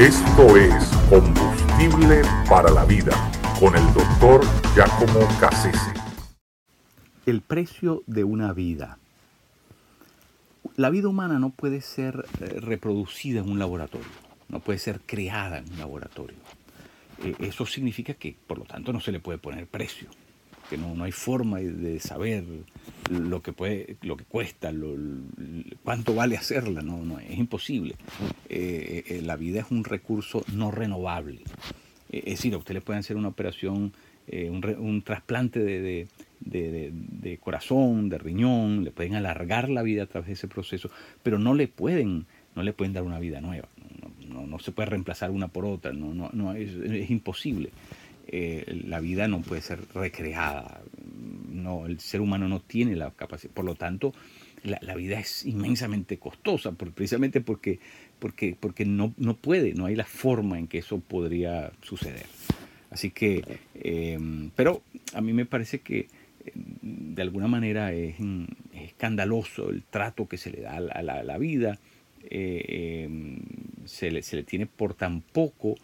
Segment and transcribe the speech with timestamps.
[0.00, 0.72] Esto es
[1.10, 3.12] Combustible para la Vida
[3.60, 4.40] con el doctor
[4.74, 5.92] Giacomo Cassese.
[7.26, 8.96] El precio de una vida.
[10.76, 14.08] La vida humana no puede ser eh, reproducida en un laboratorio,
[14.48, 16.38] no puede ser creada en un laboratorio.
[17.22, 20.08] Eh, eso significa que, por lo tanto, no se le puede poner precio
[20.70, 22.44] que no, hay forma de saber
[23.10, 24.72] lo que, puede, lo que cuesta,
[25.82, 27.96] cuánto vale hacerla, no, no es imposible.
[28.48, 31.40] Eh, eh, la vida es un recurso no renovable.
[32.12, 33.92] Eh, es decir, a usted le pueden hacer una operación,
[34.30, 36.06] un, trasplante de,
[36.38, 40.88] de, corazón, de riñón, le pueden alargar la vida a través de ese proceso,
[41.24, 43.68] pero no le pueden, no le pueden dar una vida nueva.
[44.28, 47.70] No, se puede reemplazar una por otra, no, no, no es imposible.
[48.28, 50.82] Eh, la vida no puede ser recreada.
[51.50, 53.52] No, el ser humano no tiene la capacidad.
[53.52, 54.12] Por lo tanto,
[54.62, 57.78] la, vida es inmensamente costosa, precisamente porque,
[58.18, 62.26] porque, porque no, no, puede, no hay la forma en que eso podría suceder.
[62.90, 63.42] Así que,
[63.74, 64.82] em, pero
[65.14, 66.08] a mí me parece que
[66.44, 68.16] em, de alguna manera es,
[68.74, 71.78] escandaloso el trato que se le da a la, vida,
[72.28, 73.38] eh, em,
[73.86, 75.76] se, le, se, le, tiene por tan poco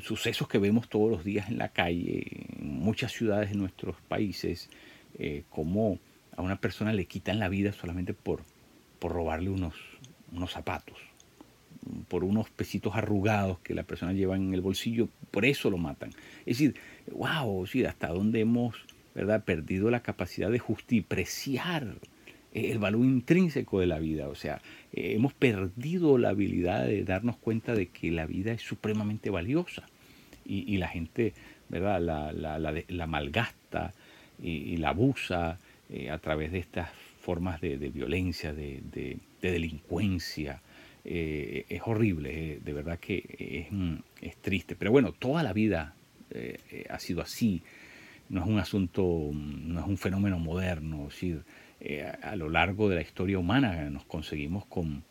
[0.00, 4.70] sucesos que vemos todos los días en la calle, en muchas ciudades de nuestros países,
[5.18, 5.98] eh, como
[6.36, 8.42] a una persona le quitan la vida solamente por,
[8.98, 9.74] por robarle unos,
[10.32, 10.96] unos zapatos,
[12.08, 16.10] por unos pesitos arrugados que la persona lleva en el bolsillo, por eso lo matan.
[16.40, 16.74] Es decir,
[17.12, 18.76] wow, hasta dónde hemos
[19.14, 19.44] ¿verdad?
[19.44, 21.96] perdido la capacidad de justipreciar
[22.66, 24.28] el valor intrínseco de la vida.
[24.28, 24.60] O sea,
[24.92, 29.84] eh, hemos perdido la habilidad de darnos cuenta de que la vida es supremamente valiosa.
[30.50, 31.34] Y, la gente,
[31.68, 32.00] ¿verdad?
[32.00, 33.92] La, malgasta
[34.42, 35.58] y, la abusa
[35.90, 36.88] eh, a través de estas
[37.20, 40.62] formas de, violencia, de, delincuencia.
[41.04, 43.68] Eh, es horrible, de verdad que
[44.22, 44.74] es, triste.
[44.74, 45.94] Pero bueno, toda la vida
[46.88, 47.62] ha sido así.
[48.28, 51.08] No es un asunto, no es un fenómeno moderno.
[51.08, 51.24] Es
[51.80, 55.04] eh, a, lo largo de la historia humana nos conseguimos con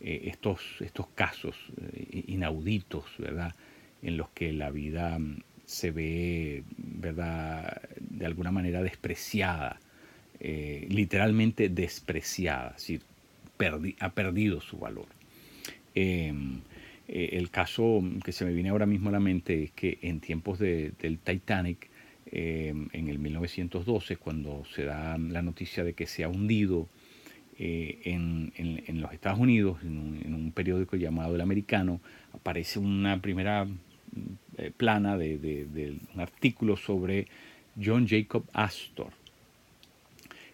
[0.00, 3.54] eh, estos, estos casos eh, inauditos, ¿verdad?
[4.02, 7.82] En los que la vida mm, se ve, ¿verdad?
[8.00, 9.80] De alguna manera despreciada,
[10.40, 12.76] literalmente despreciada,
[14.00, 15.06] ha perdido su valor.
[15.94, 16.60] Em,
[17.08, 20.58] el caso que se me viene ahora mismo a la mente es que en tiempos
[20.58, 21.90] del Titanic,
[22.30, 26.86] Em, en el 1912, cuando se da la noticia de que se ha hundido
[27.58, 32.00] eh, en, los Estados Unidos, en un, periódico llamado El Americano,
[32.34, 33.66] aparece una primera
[34.58, 37.28] eh, plana de, un artículo sobre
[37.82, 39.12] John Jacob Astor,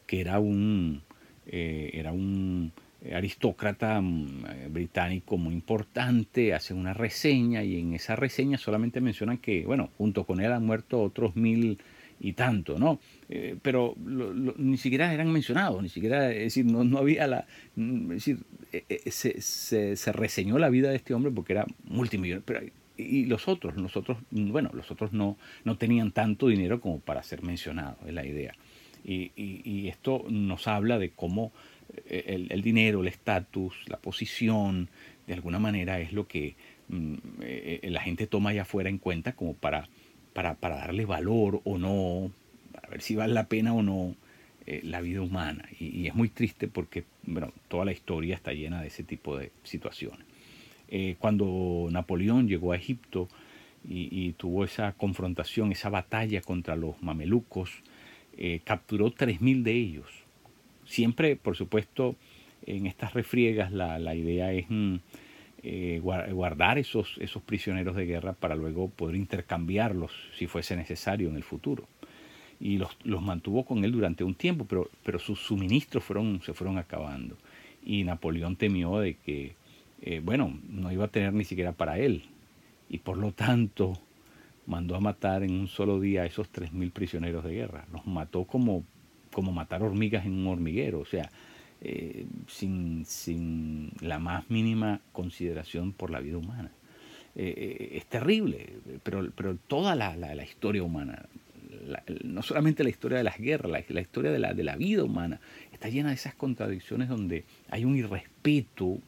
[0.06, 1.02] que era un,
[1.46, 2.70] eh, era un
[3.12, 9.38] aristócrata mm, eh, británico muy importante, hace una reseña y en esa reseña solamente mencionan
[9.38, 11.78] que, bueno, junto con él han muerto otros mil
[12.20, 13.00] y tanto, ¿no?
[13.28, 18.24] Eh, pero ni siquiera eran mencionados, ni siquiera, es decir, no, había la, mm, es
[18.24, 18.38] decir,
[18.72, 22.60] eh, se, se, reseñó la vida de este hombre porque era multimillonario, pero
[22.96, 27.24] y los otros, los otros, bueno, los otros no, no tenían tanto dinero como para
[27.24, 28.54] ser mencionados, es la idea.
[29.04, 31.52] Y, y esto nos habla de cómo
[32.06, 34.88] el, dinero, el estatus, la posición,
[35.26, 36.54] de alguna manera es lo que
[36.88, 39.88] mm, eh, la gente toma allá afuera en cuenta como para,
[40.32, 42.30] para, darle valor o no,
[42.72, 44.14] para ver si vale la pena o no
[44.66, 45.64] eh, la vida humana.
[45.78, 49.50] Y, es muy triste porque bueno, toda la historia está llena de ese tipo de
[49.62, 50.26] situaciones.
[50.88, 53.28] Eh, cuando Napoleón llegó a Egipto
[53.86, 57.70] y, tuvo esa confrontación, esa batalla contra los mamelucos,
[58.64, 60.23] capturó 3.000 de ellos
[60.84, 62.16] Siempre, por supuesto,
[62.66, 64.96] en estas refriegas la, idea es mm,
[65.62, 71.36] eh, guardar esos, esos prisioneros de guerra para luego poder intercambiarlos si fuese necesario en
[71.36, 71.88] el futuro.
[72.60, 76.78] Y los, mantuvo con él durante un tiempo, pero, pero sus suministros fueron, se fueron
[76.78, 77.36] acabando.
[77.84, 79.54] Y Napoleón temió de que,
[80.02, 82.24] eh, bueno, no iba a tener ni siquiera para él.
[82.88, 83.94] Y por lo tanto
[84.66, 87.86] mandó a matar en un solo día a esos 3.000 prisioneros de guerra.
[87.92, 88.84] Los mató como
[89.34, 91.28] como matar hormigas en un hormiguero, o sea,
[91.82, 96.70] eh, sin, sin, la más mínima consideración por la vida humana.
[97.34, 98.70] Eh, eh, es terrible,
[99.02, 101.26] pero, pero toda la, la, historia humana,
[102.22, 105.40] no solamente la historia de las guerras, la, historia de la, de la vida humana,
[105.72, 109.00] está llena de esas contradicciones donde hay un irrespeto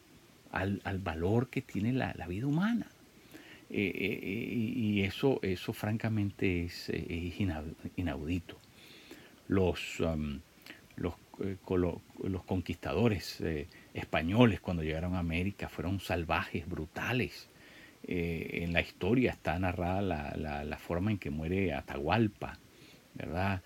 [0.51, 2.87] al, al valor que tiene la, vida humana.
[3.69, 7.39] y eso, eso francamente es, es
[7.95, 8.57] inaudito
[9.47, 10.39] los, um,
[10.97, 17.47] los, eh, los, conquistadores eh, españoles cuando llegaron a América fueron salvajes, brutales.
[18.07, 22.57] eh, en la historia está narrada la, forma en que muere Atahualpa,
[23.13, 23.61] ¿verdad?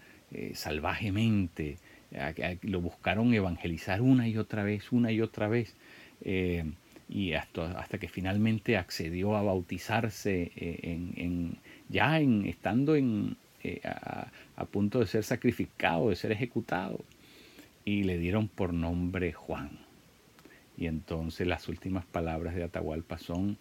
[0.54, 1.78] Salvajemente.
[2.64, 5.76] Lo buscaron evangelizar una y otra vez, una y otra vez.
[7.10, 11.58] Y hasta, hasta, que finalmente accedió a bautizarse en,
[11.90, 13.36] ya en, estando en,
[13.84, 17.00] a, a, punto de ser sacrificado, de ser ejecutado.
[17.86, 19.72] Y le dieron por nombre Juan.
[20.78, 23.58] Y entonces las últimas palabras de Atahualpa son,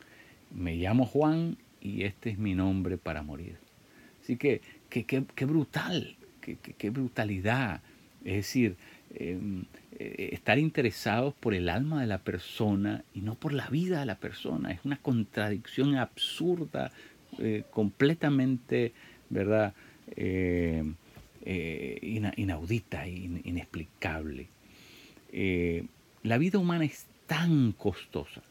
[0.54, 3.56] me llamo Juan y este es mi nombre para morir.
[4.22, 7.80] Así que, qué brutal, qué brutalidad.
[8.24, 8.76] Es decir,
[9.14, 9.64] em,
[9.98, 14.06] eh, estar interesados por el alma de la persona y no por la vida de
[14.06, 14.70] la persona.
[14.72, 16.92] Es una contradicción absurda,
[17.38, 18.92] eh, completamente,
[19.28, 19.74] ¿verdad?
[20.16, 20.84] Eh,
[22.36, 24.48] inaudita, inexplicable.
[26.22, 28.42] la vida humana es tan costosa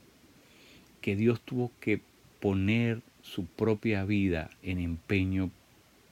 [1.02, 2.02] que Dios tuvo que
[2.40, 5.52] poner su propia vida en empeño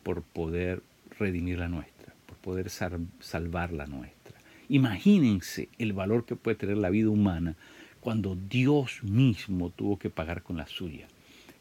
[0.03, 0.83] por poder
[1.19, 4.37] redimir la nuestra, por poder salvar la nuestra.
[4.69, 7.55] Imagínense el valor que puede tener la vida humana
[8.01, 11.07] cuando Dios mismo tuvo que pagar con la suya.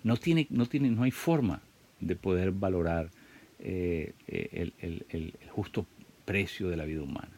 [0.03, 1.61] No, tiene, no, tiene, no hay forma
[2.01, 3.11] de poder valorar
[3.59, 4.73] eh, el,
[5.09, 5.87] el justo
[6.25, 7.31] precio de la vida humana.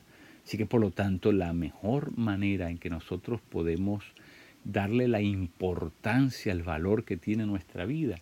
[0.45, 4.05] Así que por lo tanto la mejor manera en que nosotros podemos
[4.65, 8.17] darle la importancia, el valor que tiene nuestra vida,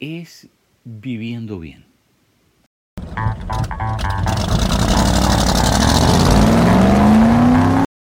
[0.00, 0.48] es
[0.84, 1.89] viviendo bien.